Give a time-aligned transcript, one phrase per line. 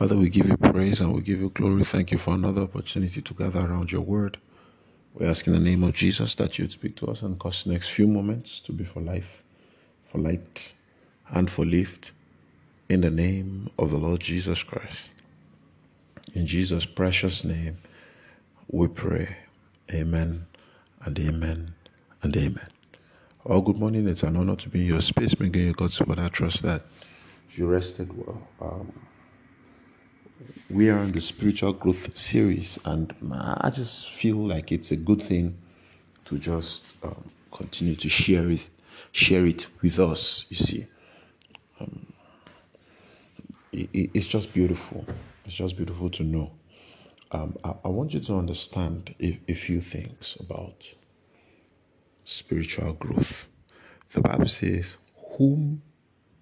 [0.00, 1.84] Father, we give you praise and we give you glory.
[1.84, 4.38] Thank you for another opportunity to gather around your word.
[5.12, 7.72] We ask in the name of Jesus that you'd speak to us and cause the
[7.72, 9.42] next few moments to be for life,
[10.04, 10.72] for light,
[11.28, 12.12] and for lift.
[12.88, 15.10] In the name of the Lord Jesus Christ.
[16.34, 17.76] In Jesus' precious name,
[18.68, 19.36] we pray.
[19.92, 20.46] Amen
[21.04, 21.74] and amen
[22.22, 22.68] and amen.
[23.44, 24.08] Well, good morning.
[24.08, 26.20] It's an honor to be in your space, bringing you God's word.
[26.20, 26.84] I trust that
[27.50, 28.48] you rested well.
[28.62, 28.92] Um,
[30.70, 35.20] we are on the spiritual growth series, and I just feel like it's a good
[35.20, 35.56] thing
[36.26, 38.68] to just um, continue to share it,
[39.12, 40.46] share it with us.
[40.48, 40.86] You see,
[41.80, 42.12] um,
[43.72, 45.04] it, it's just beautiful.
[45.44, 46.52] It's just beautiful to know.
[47.32, 50.92] Um, I, I, want you to understand a, a few things about
[52.24, 53.46] spiritual growth.
[54.12, 54.96] The Bible says,
[55.36, 55.82] "Whom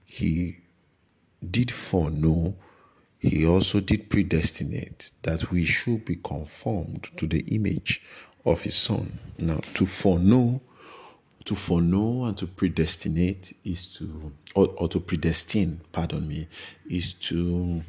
[0.04, 0.58] He
[1.50, 2.54] did foreknow."
[3.18, 8.02] He also did predestinate that we should be conformed to the image
[8.44, 9.18] of his son.
[9.38, 10.60] Now, to foreknow,
[11.44, 16.46] to foreknow and to predestinate is to, or, or to predestine, pardon me,
[16.88, 17.82] is to,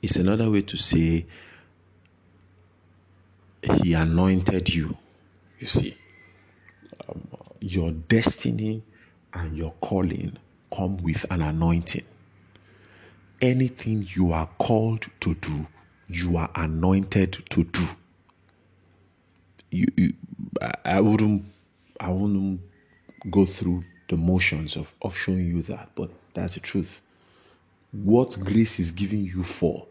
[0.00, 1.26] is another way to say
[3.82, 4.96] he anointed you.
[5.58, 5.94] You see,
[7.06, 7.28] um,
[7.60, 8.82] your destiny
[9.34, 10.38] and your calling
[10.74, 12.04] come with an anointing
[13.40, 15.66] anything you are called to do,
[16.08, 17.84] you are anointed to do.
[19.70, 20.12] You, you,
[20.84, 21.44] I wouldn't,
[22.00, 22.60] I wouldn't
[23.30, 27.02] go through the motions of, of showing you that, but that's the truth.
[27.92, 29.86] What grace is giving you for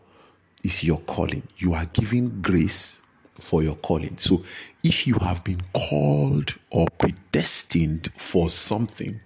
[0.63, 1.43] is your calling.
[1.57, 3.01] You are giving grace
[3.39, 4.17] for your calling.
[4.17, 4.43] So
[4.83, 9.19] if you have been called or predestined for something,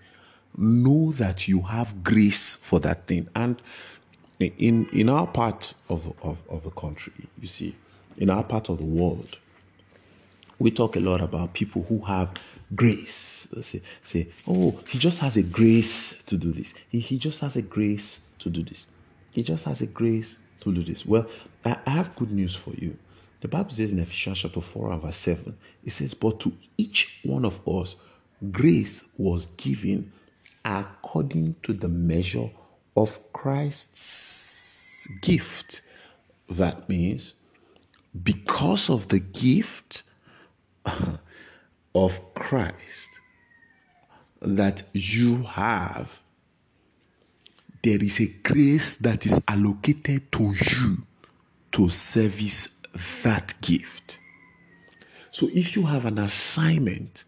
[0.58, 3.30] know that you have grace for that thing.
[3.36, 3.62] And
[4.42, 7.76] in in our part of, of, of the country, you see,
[8.18, 9.38] in our part of the world,
[10.60, 12.32] we talk a lot about people who have
[12.76, 13.48] grace.
[13.62, 16.74] Say, say, oh, he just has a grace to do this.
[16.90, 18.86] He, he just has a grace to do this.
[19.32, 21.06] He just has a grace to do this.
[21.06, 21.26] Well,
[21.66, 22.98] I, I have good news for you.
[23.42, 27.20] The Bible says in Ephesians chapter 4 and verse 7, it says, But to each
[27.24, 27.96] one of us,
[28.52, 30.12] grace was given
[30.64, 32.50] according to the measure
[32.96, 35.82] of Christ's gift.
[36.50, 37.34] That means
[38.24, 40.04] because of the gift
[41.96, 43.10] of Christ
[44.42, 46.22] that you have,
[47.84, 51.04] there is a grace that is allocated to you
[51.72, 52.68] to service
[53.24, 54.20] that gift.
[55.32, 57.24] So if you have an assignment,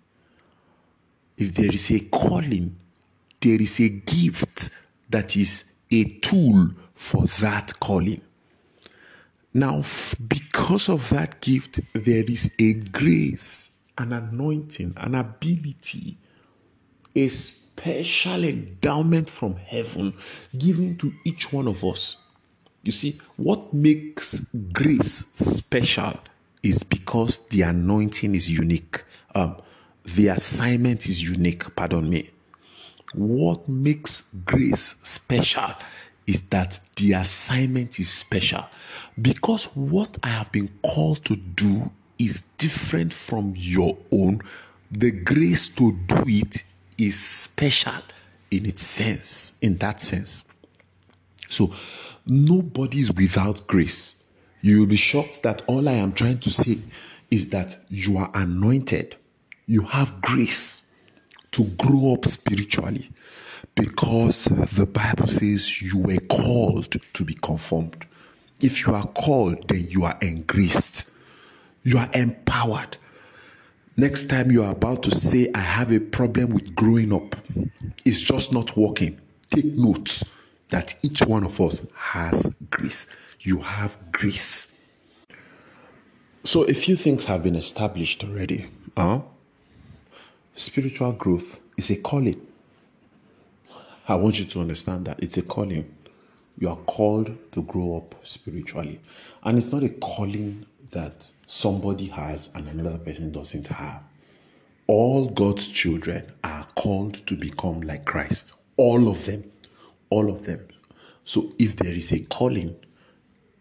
[1.38, 2.75] if there is a calling,
[3.40, 4.69] there is a gift
[5.13, 8.22] that is a tool for that calling.
[9.53, 9.84] Now,
[10.28, 16.18] because of that gift, there is a grace, an anointing, an ability,
[17.16, 20.16] a special endowment from heaven
[20.57, 22.18] given to each one of us.
[22.81, 24.40] You see, what makes
[24.74, 26.19] grace special
[26.63, 29.03] is because the anointing is unique.
[29.35, 29.57] Um,
[30.06, 32.33] the assignment is unique, pardon me.
[33.13, 35.74] What makes grace special
[36.28, 38.66] is that the assignment is special.
[39.22, 44.41] Because what I have been called to do is different from your own,
[44.91, 46.63] the grace to do it
[46.97, 48.01] is special
[48.51, 50.44] in its sense, in that sense.
[51.50, 51.74] So,
[52.25, 54.16] nobody is without grace.
[54.62, 56.80] You will be shocked that all I am trying to say
[57.30, 59.18] is that you are anointed,
[59.66, 60.83] you have grace
[61.53, 63.09] to grow up spiritually
[63.75, 68.06] because the Bible says you were called to be conformed.
[68.62, 71.09] If you are called, then you are engraced,
[71.84, 72.97] you are empowered.
[73.97, 77.36] Next time you are about to say, I have a problem with growing up,
[78.06, 79.19] it's just not working.
[79.52, 80.24] Take notes
[80.69, 83.06] that each one of us has grace.
[83.42, 84.72] You have grace.
[86.44, 88.69] So, a few things have been established already.
[88.98, 89.22] Huh?
[90.63, 92.39] Spiritual growth is a calling.
[94.07, 95.94] I want you to understand that it's a calling.
[96.57, 99.01] You are called to grow up spiritually.
[99.44, 104.04] And it's not a calling that somebody has and another person doesn't have.
[104.88, 108.54] All God's children are called to become like Christ.
[108.77, 109.44] All of them.
[110.12, 110.66] All of them.
[111.25, 112.74] So if there is a calling,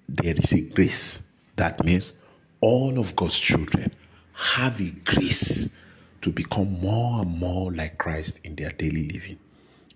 [0.08, 1.20] there is a grace.
[1.56, 2.12] That means
[2.60, 3.92] all of God's children
[4.34, 5.74] have a grace
[6.22, 9.38] to become more and more like Christ in their daily living.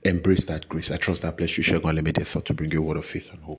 [0.04, 0.90] Embrace that grace.
[0.90, 1.64] I trust that bless you.
[1.64, 3.54] Share unlimited thought to bring you a word of faith and hope.